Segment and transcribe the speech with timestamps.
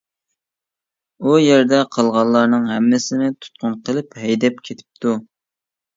[1.25, 5.15] ئۇ يەردە قالغانلارنىڭ ھەممىسىنى تۇتقۇن قىلىپ ھەيدەپ كېتىپتۇ.